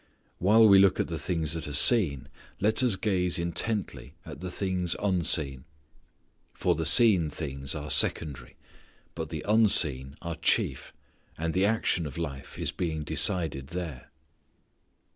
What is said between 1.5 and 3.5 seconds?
that are seen, let us gaze